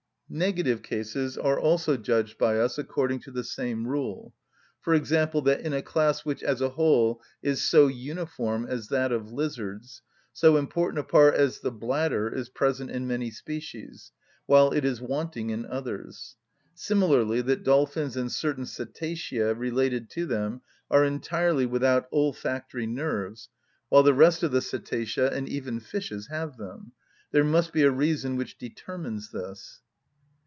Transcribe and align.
Negative 0.33 0.81
cases 0.81 1.37
are 1.37 1.59
also 1.59 1.97
judged 1.97 2.37
by 2.37 2.57
us 2.57 2.77
according 2.77 3.19
to 3.19 3.31
the 3.31 3.43
same 3.43 3.85
rule; 3.85 4.33
for 4.79 4.93
example, 4.93 5.41
that 5.41 5.59
in 5.59 5.73
a 5.73 5.81
class 5.81 6.23
which, 6.23 6.41
as 6.41 6.61
a 6.61 6.69
whole, 6.69 7.21
is 7.43 7.61
so 7.61 7.87
uniform 7.87 8.65
as 8.65 8.87
that 8.87 9.11
of 9.11 9.33
lizards, 9.33 10.01
so 10.31 10.55
important 10.55 10.99
a 10.99 11.03
part 11.03 11.35
as 11.35 11.59
the 11.59 11.69
bladder 11.69 12.33
is 12.33 12.47
present 12.47 12.89
in 12.89 13.05
many 13.05 13.29
species, 13.29 14.13
while 14.45 14.71
it 14.71 14.85
is 14.85 15.01
wanting 15.01 15.49
in 15.49 15.65
others; 15.65 16.37
similarly 16.73 17.41
that 17.41 17.65
dolphins 17.65 18.15
and 18.15 18.31
certain 18.31 18.63
cetacea 18.63 19.53
related 19.53 20.09
to 20.11 20.25
them 20.25 20.61
are 20.89 21.03
entirely 21.03 21.65
without 21.65 22.07
olfactory 22.13 22.87
nerves, 22.87 23.49
while 23.89 24.03
the 24.03 24.13
rest 24.13 24.43
of 24.43 24.53
the 24.53 24.61
cetacea 24.61 25.29
and 25.33 25.49
even 25.49 25.81
fishes 25.81 26.27
have 26.27 26.55
them: 26.55 26.93
there 27.31 27.43
must 27.43 27.73
be 27.73 27.83
a 27.83 27.91
reason 27.91 28.37
which 28.37 28.57
determines 28.57 29.31
this. 29.31 29.81